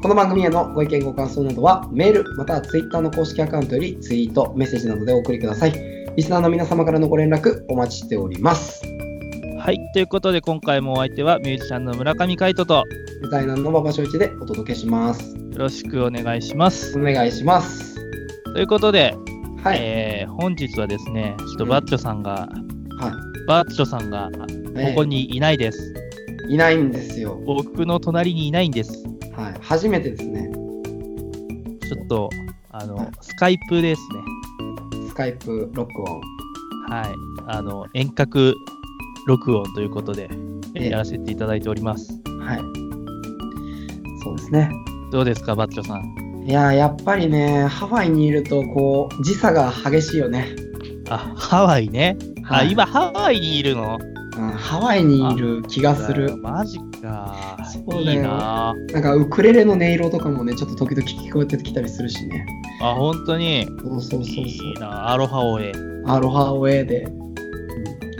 [0.00, 5.72] この番組へのご意見ご感想などはメールまたはツイッターの公式アカウントよりツイート、メッセージなどでお送りください。
[6.16, 8.80] リスナーの皆様からのご連絡お待ちしております。
[9.58, 12.84] はいということで今回もお相手はミュージシャンの村上海人と
[13.22, 15.34] デザイナーの馬場翔一でお届けします。
[15.34, 17.96] よろしくお願いしますお願いします。
[18.44, 19.16] ということで、
[19.64, 19.78] はい。
[19.80, 22.48] えー本日はですねちょっとバッチョさんが、
[23.00, 23.12] は
[23.48, 24.30] バッチョさんが
[24.80, 24.86] い。
[24.90, 25.92] ここにいないです、
[26.48, 27.42] いないんですよ。
[27.44, 29.54] 僕の隣にいないんですはい。
[29.60, 30.50] 初めてですね。
[31.88, 32.28] ちょっと
[32.70, 34.02] あの、はいスカイプです
[34.92, 36.20] ねスカイプ録音。
[36.90, 37.08] はい
[37.46, 38.54] あの遠隔
[39.26, 40.28] 録音ということで、
[40.74, 42.58] やらせていただいておりますはい。
[44.22, 44.70] そうですね。
[45.12, 46.44] どうですかバッチョさん？
[46.48, 50.48] いやーやっぱりね、ハワイにいると、こう、時差が激しいよね。
[51.10, 53.98] あハワイね、はいあ今ハワイにいるの？
[54.38, 56.36] うん、ハワイにいる気がする。
[56.36, 57.58] マジか。
[57.64, 58.18] そうだよ。
[58.18, 58.72] いいな。
[58.92, 62.46] なんか、ウクレレの音色とかもね、ちょっと時々聞こえてきたりするしね。
[62.80, 63.66] あ本当に？
[63.82, 65.10] そうそうそういいそな。
[65.10, 65.72] アロハオエ。
[65.72, 66.04] う。
[66.06, 67.08] アロハウェイで、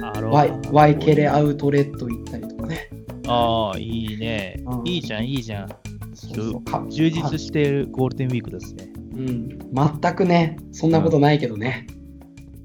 [0.02, 2.90] アロハワイワイケレアウトレット行ったりとかね。
[3.28, 4.60] ああいいね。
[4.66, 4.88] うん。
[4.88, 5.68] いいじゃんいいじゃん。
[6.14, 6.64] そうそう。
[6.64, 8.88] か充実しているゴールデンウィークですね。
[9.14, 9.48] うん。
[9.72, 11.86] 全くね、そんなことないけどね。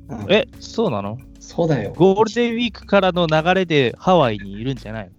[0.10, 0.26] うん。
[0.32, 1.18] えそうなの？
[1.46, 1.94] そうだよ。
[1.96, 5.12] ゴールデンウィークからの流れでハワイにいるんじゃない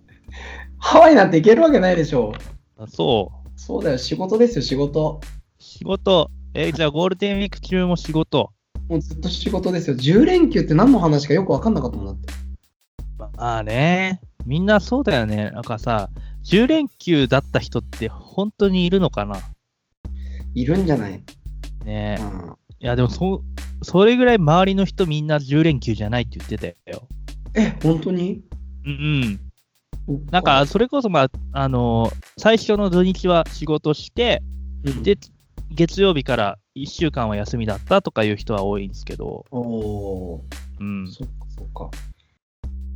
[0.78, 2.32] ハワイなんて行けるわけないでしょ。
[2.78, 3.50] のあそう。
[3.58, 5.20] そうだよ、仕事ですよ、仕事。
[5.58, 6.30] 仕事。
[6.54, 8.50] えじゃあゴールデンウィーク中も仕事？
[8.88, 9.96] もうずっと仕事ですよ。
[9.96, 12.32] 10連休って何の話かよく分かんなかったもんだって。
[13.18, 14.20] まあね。
[14.46, 15.50] みんなそうだよね。
[15.50, 16.10] なんかさ
[16.44, 19.40] 10連休だった人って本当にいるのかな？
[20.54, 21.22] いるんじゃない、
[21.84, 22.18] ね。
[22.20, 23.42] うん、いやでもそ
[23.84, 27.06] それぐらい周りの人みんな10連休じゃないって言ってたよ。
[27.54, 28.42] え、本当に？
[28.84, 29.40] うん
[30.08, 30.24] うん。
[30.30, 34.42] なんか、それこそ、まあ、あの最初の土日は仕事して、
[34.84, 35.16] うん、で、
[35.70, 40.44] 月曜日から1週間は休みだったとかいう人は多いんですけど、おお
[40.80, 41.04] うん。
[41.04, 41.90] ー、、そっかそっか。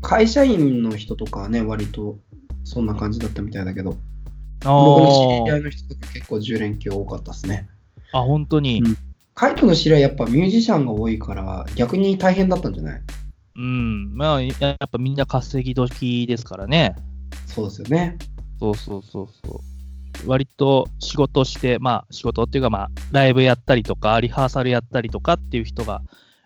[0.03, 2.19] 会社員の人とかはね、割と
[2.65, 3.97] そんな感じだったみたいだけど、
[4.65, 7.69] あ僕の知り合ーいの人とか結構10連休多かったですね。
[8.12, 8.97] あ、本当に、うん
[9.38, 13.03] カイトの知り合いやっぱミュージシャンが多いから、逆に大変だったんじゃない？
[13.54, 16.97] うん、まあ、ややっぱみんな稼ぎ時ですからね、
[17.47, 18.19] そうですよね。
[18.59, 19.62] そうそうそうそ
[20.25, 20.28] う。
[20.28, 26.03] 割と仕事して、まあ仕事っていうかまあライブやったりとか、リハーサルやったりとかっていう人が、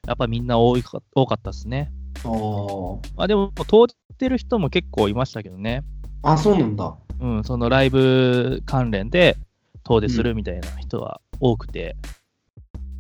[0.07, 1.91] やっぱみんな多いか多かったですね。
[2.25, 5.83] おーまあでも、通ってる人も結構いましたけどね。
[6.23, 6.95] あ、そうなんだ。
[7.21, 9.39] うん、そのライブ関連で
[9.83, 12.22] 遠出するみたいな人は多くて、うん、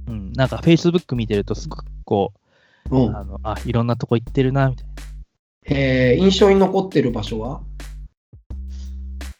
[0.06, 2.32] なんか Facebook 見てるとすごくこ
[2.90, 3.16] う、うん。
[3.16, 4.92] あのあ、いろんなとこ行ってるな、みたいな。
[5.76, 7.62] えー、印象に残ってる場所は？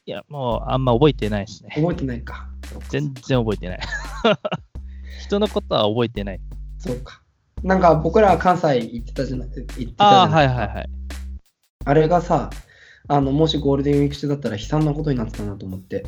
[0.07, 1.71] いや、もうあんま覚えてないですね。
[1.75, 2.49] 覚えてないか。
[2.89, 3.81] 全然覚えてない。
[5.27, 6.41] 人のことは覚えてない。
[6.79, 7.23] そうか。
[7.63, 9.49] なんか僕らは関西行ってたじゃない？
[9.49, 10.91] 行ってたじゃああ、はいはいはい。
[11.85, 12.51] あれがさ、
[13.09, 16.05] あの、もしゴールデンウィーク中だったら悲惨なことになってたなと思って。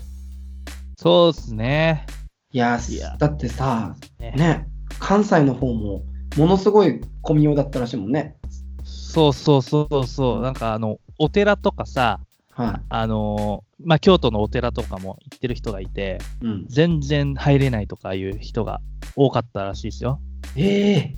[0.97, 2.06] そうですね。
[2.54, 4.69] いやいやだってさ、ねね、
[5.00, 6.04] 関西の方も
[6.37, 8.37] ものすごい混みようだったらしいもんね。
[8.84, 10.41] そうそうそうそう。
[10.41, 12.20] なんかあの、お寺とかさ、
[12.53, 16.47] はあのーまあ、京都のお寺とかも行ってる人がいて、い。
[16.47, 16.66] うん。
[16.69, 18.81] 全然入れないとかいう人が
[19.16, 20.21] 多かったらしいですよ。
[20.54, 21.15] ええ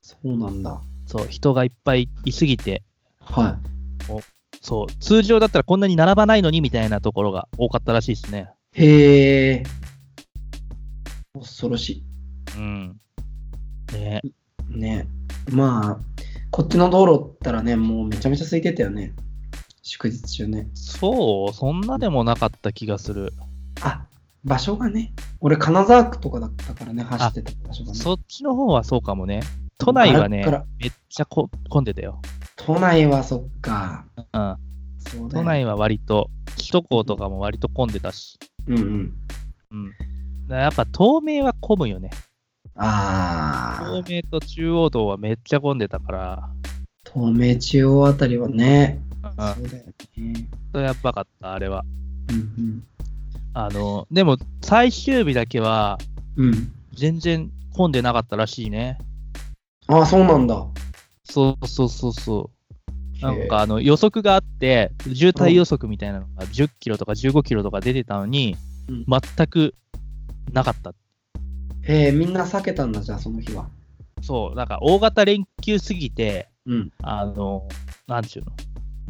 [0.00, 0.80] そうなんだ。
[1.06, 2.84] そう、人がいっぱいいすぎて、
[3.20, 3.58] は
[4.62, 8.48] そう、通常だったらこんなに並ばないのにみたいなところが多かったらしいですね。
[8.76, 8.84] い。
[8.84, 9.62] へえ。
[11.40, 12.04] 恐ろし
[12.56, 12.96] うん。
[13.92, 14.78] ねい。
[14.78, 15.08] ね。
[15.50, 16.20] まあ、
[16.50, 19.14] こっちの道路ったらね、もうめちゃめちゃ空いてたよね。
[19.82, 20.68] 祝日中ね。
[20.74, 23.32] そう、そんなでもなかった気がする。
[23.82, 24.06] あ、
[24.44, 25.12] 場所がね。
[25.40, 27.98] 俺、金沢区とかだったからね、走ってた場所がね。
[27.98, 29.40] そっちの方はそうかもね。
[29.78, 30.46] 都内はね
[30.80, 32.20] めっちゃこ混んでたよ。
[32.56, 34.06] 都内はそっか。
[34.16, 34.56] うん。
[34.98, 38.38] そうだよ都内は割と、首都高とかも割と混んでたし。
[38.66, 39.12] うんうん。
[39.70, 39.92] うん。
[40.48, 42.10] やっぱ東名は混むよね。
[42.76, 46.48] ああ東、名と中央道はめっちゃ混んでたから、
[47.12, 49.00] 東名中央あたりはね。
[49.22, 49.84] うん、そうだよ
[50.16, 50.48] ね。
[50.72, 51.84] とやばかった、あれは。
[52.30, 52.82] うん
[53.54, 55.98] あの、でも最終日だけは
[56.36, 56.48] うん。
[56.48, 56.72] うん。
[56.94, 58.98] 全然混んでなかったらしいね。
[59.86, 60.66] ああ、そうなんだ。
[61.24, 62.50] そうそうそうそ
[63.20, 63.22] う。
[63.22, 68.56] なんかあの予測があって、渋滞予測みたいなのが10キロとか15キロとか出てたのに、
[68.88, 69.74] うん全く
[70.52, 70.94] なかった。
[71.82, 73.68] へえ、みんな避けたんだ、じゃあその日は。
[74.22, 76.90] そう、なんか大型連休すぎて、うん。
[77.02, 77.68] あの、
[78.06, 78.52] なんちゅうの、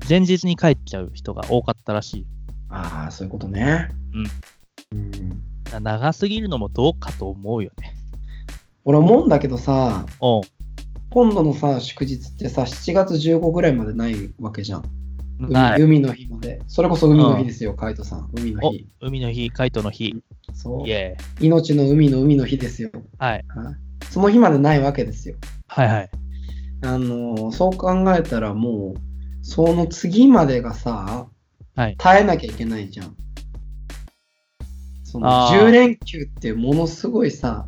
[0.09, 2.27] 前日に帰っちゃう人が多かったらしい。
[2.69, 3.89] ああ、そういうことね。
[4.93, 4.99] うん。
[4.99, 5.83] うん。
[5.83, 7.95] 長すぎるのもどうかと思うよね。
[8.85, 10.43] 俺思うんだけどさ、おう
[11.11, 14.85] 今度のさ、祝日ってさ、7月15ぐらいまでないわけじゃん。
[15.41, 15.83] 海。
[15.83, 16.61] 海の日まで。
[16.69, 18.31] それこそ海の日ですよ、カイトさん。
[18.35, 18.87] 海のお日。
[19.01, 20.15] 海の日、カイトの日。
[20.57, 22.91] そう命の海の海の日ですよ。
[23.19, 23.45] はい。
[23.49, 23.75] はい
[24.11, 25.37] その日までないわけですよ。
[25.69, 26.11] はいはい。
[26.85, 29.01] あのーそう考えたらもう、
[29.43, 31.29] その次までがさ、
[31.75, 33.15] はい耐えなきゃいけないじゃん。
[35.05, 37.67] そのあー10連休ってものすごいさ、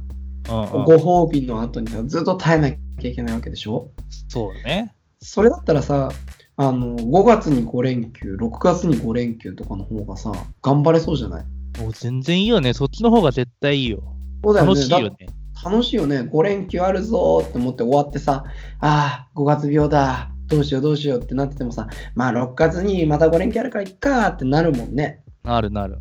[0.48, 0.96] ご
[1.26, 3.90] 褒美の後にさずっと耐えなきゃいけないわけでしょ？
[4.28, 4.94] そうだね。
[5.20, 6.10] それだったらさ、
[6.56, 10.32] あの5月に5連休、6月に5連休とかの方がさ、
[10.62, 11.44] 頑張れそうじゃない？
[11.78, 12.72] もう全然いいよね。
[12.74, 14.02] そっちの方が絶対いいよ。
[14.44, 15.26] そうだよね楽しいよね。
[15.62, 16.20] だ楽しいよね。
[16.20, 18.44] 5連休あるぞーって思って終わってさ、
[18.80, 20.30] ああ、5月病だ。
[20.46, 25.22] どうしようどうしようってなっててもさ、まあ6月にまた5連休あるからいっかーってなるもんね。
[25.42, 25.98] なるなる。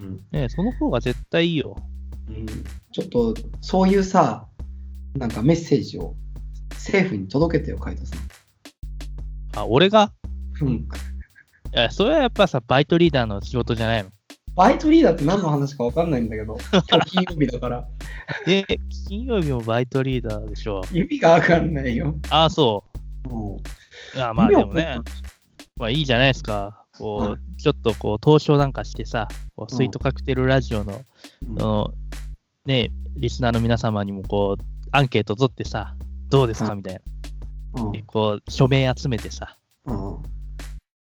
[0.00, 0.20] うん。
[0.30, 1.76] ねその方が絶対いいよ。
[2.28, 2.46] うん、
[2.92, 4.46] ちょっと、そういうさ、
[5.14, 6.14] なんかメッセージを
[6.72, 8.18] 政府に届けてよ、カイトさん。
[9.56, 10.12] あ、俺が？
[10.60, 10.70] うん。
[10.70, 10.86] い
[11.72, 14.10] や、それはやっぱさ、バイトリーダーの仕事じゃないの。
[14.58, 16.58] バイトリーダーって何の話か分かんないんだけど、
[16.90, 17.88] 今日金曜日だから。
[18.48, 18.64] え、
[19.08, 20.82] 金曜日もバイトリーダーでしょ。
[20.92, 22.16] 意味が分かんないよ。
[22.28, 22.82] あそ
[23.30, 23.60] も
[24.14, 24.16] う。
[24.16, 24.98] いや、まあでもね、
[25.76, 26.84] まあいいじゃないですか。
[26.98, 29.26] こう、はいちょっとこう、投書なんかしてさ、
[29.56, 31.02] こうスイートカクテルラジオの、
[31.48, 31.94] うんその
[32.66, 34.62] ね、リスナーの皆様にもこう、
[34.92, 35.96] アンケート取ってさ、
[36.30, 37.00] どうですかはいみたい
[37.74, 37.98] うんな。
[38.06, 39.56] こう、署名集めてさ、
[39.86, 40.37] うん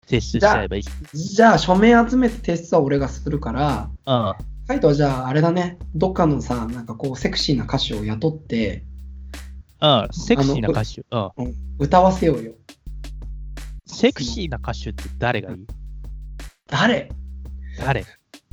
[0.06, 0.82] 提出しちゃえばいい。
[1.16, 4.34] じゃあ、署名集めて提出は俺がするから、うん。
[4.66, 8.84] カイトはじゃあ、あれだね、どっかのさ、なんかこう、セクシーな歌手を雇って、
[9.80, 10.08] うん。
[10.12, 11.04] セクシーな歌手。
[11.10, 11.54] うん。
[11.78, 12.52] 歌わせようよ。
[13.86, 15.66] セクシーな歌手って誰がいい？
[16.66, 17.10] 誰？
[17.78, 18.04] 誰？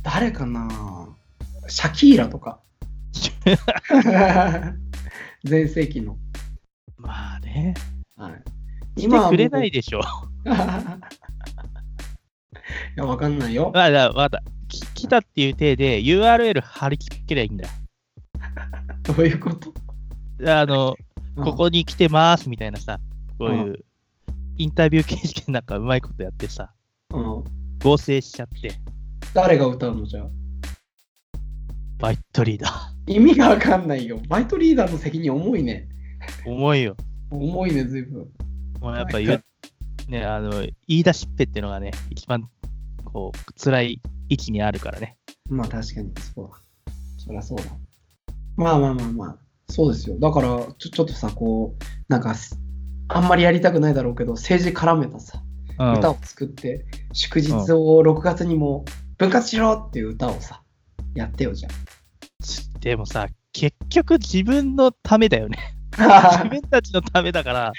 [0.02, 0.68] 誰かな？
[1.68, 2.60] シャキーラとか。
[5.44, 6.16] 全盛期の。
[6.96, 7.74] まあね。
[8.16, 8.42] はい、
[9.00, 9.78] 来てくれないで。
[9.80, 10.00] でしょ。
[12.96, 13.70] いや、わかんないよ。
[13.74, 14.42] まあ、だわかった。
[14.68, 17.70] き来たっていう体で URL 貼り付けりゃいいんだよ。
[19.02, 19.72] どういうこと？
[20.46, 20.94] あの、
[21.36, 22.98] うんここに来てますみたいなさ、
[23.38, 23.84] こういうう
[24.58, 26.70] インタビュー形式でなんかうまいことやってさ、
[27.10, 27.44] うん。
[27.82, 28.72] 合成しちゃって、
[29.32, 30.26] 誰が歌うのじゃあ？
[31.98, 33.14] バイトリーダー。
[33.14, 34.20] 意味がわかんないよ。
[34.28, 35.88] バイトリーダーの責任重いね。
[36.44, 36.96] 重いよ。
[37.30, 38.28] 重いね、ずいぶん。
[38.80, 42.46] もうやっぱ言う、ね、あの、言い出しっぺっていうのがね、一番、
[43.12, 45.16] こう、辛い位置にあるからね。
[45.48, 46.62] まあ確かに、そうだ。
[47.18, 47.64] そりゃそうだ。
[48.56, 49.36] まあまあまあまあ、
[49.68, 50.18] そうですよ。
[50.18, 50.48] だから、
[50.78, 52.58] ちょちょっとさ、こう、なんかす、
[53.08, 55.42] あんまりやりたくないだろうけど、政治絡めたさ、
[55.78, 55.92] うん。
[55.94, 58.84] 歌を作って、祝日を6月にも
[59.18, 60.62] 分割しろっていう歌をさ、
[61.14, 61.68] やってよ、じゃ
[62.80, 65.58] でもさ、結局自分のためだよね。
[65.96, 66.44] 自あ。
[66.48, 67.72] 分たちのためだから、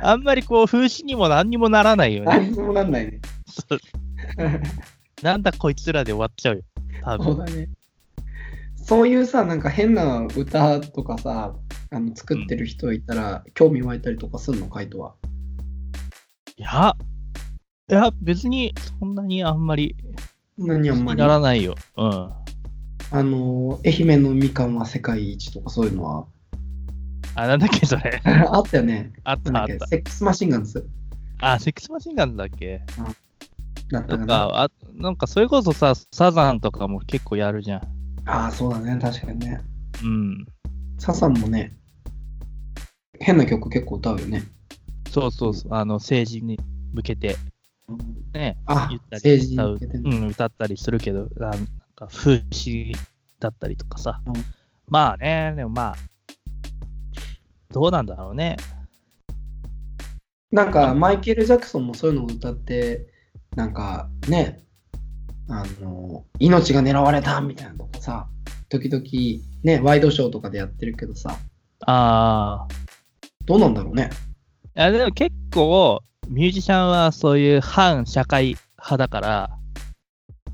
[0.00, 2.26] あんまりこう、風刺にも何にもならないよね。
[2.26, 3.20] 何にもなんないね。
[5.22, 6.62] なんだこいつらで終わっちゃうよ。
[7.02, 7.24] 多分。
[7.24, 7.68] そうだね。
[8.76, 11.54] そういうさ、なんか変な歌とかさ、
[11.90, 15.14] あの作ってる人いたら、興味湧いたりとかするの、カイトは。
[16.56, 16.96] いや、
[17.90, 19.96] いや、別にそんなにあんまり
[20.56, 21.18] 何あんまり？
[21.20, 21.74] ならないよ。
[21.96, 22.08] うん。
[23.10, 26.26] あの、愛媛のみかんは世界一とかそういうのは？
[27.34, 28.20] あ、なんだっけ、それ。
[28.24, 29.12] あったよね。
[29.24, 29.86] あったあった。
[29.86, 30.88] セックスマシンガンズ
[31.40, 32.82] あ、セックスマシンガンズだっけ？
[33.90, 34.62] だったかな。
[34.64, 37.82] あなんかそれこそさ、サザンとかも結構やるじゃん。
[38.26, 38.98] ああ、そうだね。
[39.00, 39.60] 確かにね。
[40.02, 40.46] うん。
[40.98, 41.76] ササンもね、
[43.20, 44.44] 変な曲結構歌うよね。
[45.10, 45.74] そうそうそう。
[45.74, 46.58] あの、政治に
[46.92, 47.36] 向けて、
[48.34, 51.66] ね、あ言ったり政治に歌ううん、歌ったりするけど、あなん
[51.96, 52.92] か風刺
[53.40, 54.20] だったりとかさ。
[54.26, 54.32] うん
[54.90, 55.96] まあね、でもまあ、
[57.70, 58.56] どうなんだろうね。
[60.50, 63.06] なんか、マイケル・ジャクソンもそういうのを歌って、
[63.56, 64.64] なんかね、
[65.48, 68.28] あの、命が狙われたみたいなのとかさ、
[68.68, 69.02] 時々
[69.62, 71.36] ね、ワイドショーとかでやってるけどさ、
[71.86, 72.68] ああ。
[73.44, 74.10] どうなんだろうね。
[74.76, 79.58] いや、でも結構、ミュージシャンはそういう反社会派だから、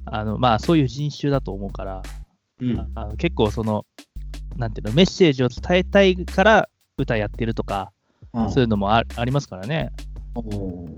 [0.07, 2.03] あの、まあそういう人種だと思うから、
[2.61, 2.93] うん。
[2.95, 3.85] あの結構その、
[4.57, 7.91] なんていうの、メッセージを伝えたいから歌やってるとか、
[8.33, 9.91] うんそういうのもあありますからね。
[10.35, 10.89] おー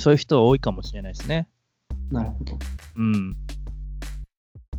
[0.00, 1.46] そういう人多いかもしれないですね。
[2.10, 2.58] なるほど。
[2.96, 3.36] うん。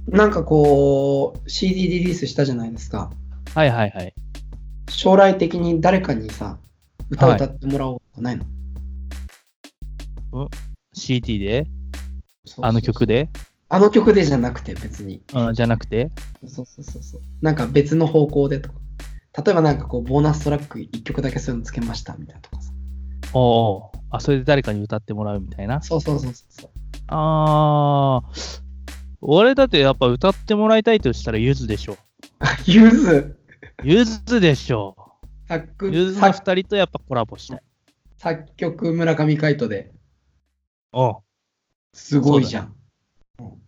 [0.08, 3.12] なんかこう、CD リリースしたじゃないですか。
[3.54, 4.16] はいはいはい。
[4.90, 6.58] 将来的に誰かにさ、
[7.12, 8.46] 歌はい歌ってもらおうとかないの、
[10.94, 11.66] CD で？
[11.66, 13.30] そうそうそうあの曲で？
[13.70, 15.22] あの曲でじゃなくて別に。
[15.34, 16.10] うん、じゃなくて？
[16.48, 17.22] そうそうそうそう。
[17.42, 18.76] なんか別の方向でとか。
[19.46, 22.72] 例えばなんかこう、ボーナストラック1曲だけそういうのつけましたみたいなとかさ。
[23.34, 23.44] おう
[23.76, 25.82] おうあ、それで誰かに歌ってもらうみたいな？
[25.82, 26.70] そうそうそうそう。
[27.08, 28.62] あー、
[29.22, 31.98] 俺だってやっぱ歌ってもらいたいとしたらゆずでしょ。
[32.66, 33.40] ゆず？
[33.84, 34.96] ゆずでしょ。
[35.48, 37.62] 作ゆずの作二人とやっぱコラボしたい。
[38.18, 39.92] 作曲村上海人で。
[40.94, 41.24] お
[41.94, 42.76] すごいじゃん。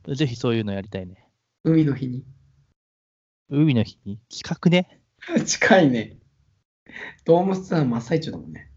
[0.05, 1.27] うぜひそういうのやりたいね。
[1.63, 2.23] 海の日に。
[3.49, 4.19] 海の日に？
[4.29, 5.01] 近くね。
[5.45, 6.17] 近いね。
[7.25, 8.71] ドームツアー真っ最中だもんね。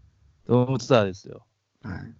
[0.45, 1.46] ドームツアーですよ。
[1.91, 2.13] はい。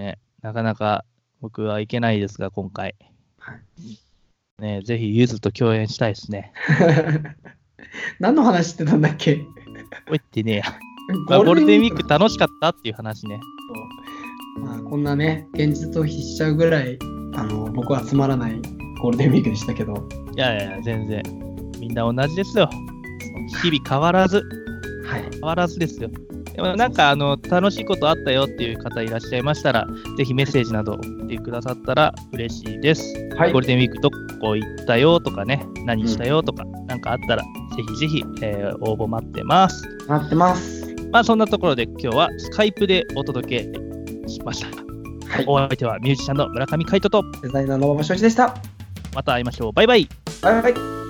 [0.00, 0.18] ね。
[0.42, 1.04] なかなか
[1.40, 2.94] 僕は行けないですが、今回。
[3.38, 6.52] はい、ね、ぜひゆずと共演したいですね。
[8.20, 9.36] 何の話してたんだっけ？
[9.36, 9.44] こ
[10.08, 10.64] う言ってねえや。
[11.28, 13.40] まあゴールデンウィーク楽しかったっていう話ね。
[14.60, 16.98] まあ、こんなね、現実逃避しちゃうぐらい、
[17.34, 18.60] あの、僕はつまらない
[19.00, 19.94] ゴールデンウィークでしたけど、
[20.36, 21.22] いやいやいや、全然。
[21.80, 22.68] みんな同じですよ。
[23.62, 24.42] 日々変わらず、
[25.06, 25.28] はい。
[25.32, 26.10] 変わらずですよ。
[26.56, 33.14] なんかあの楽しいことあったよっていう方いらっしゃいましたら、ぜひメッセージなど送ってくださったら嬉しいです。
[33.36, 37.48] はいゴールデンウィークどこ行ったよとかね、何したよとか、なんかあったら、ぜ
[37.88, 39.82] ひぜひ、えー応募待ってます。
[40.08, 40.94] 待ってます。
[41.10, 44.66] まあそんなところで今日はスカイプでお届けしました。
[45.28, 45.44] はい。
[45.46, 48.54] お相手はミュージシャンの村上海人と、デザイナーの馬場正一でした。
[49.14, 49.72] また会いましょう。
[49.72, 50.08] バイバイ。
[50.42, 51.01] バイバイ。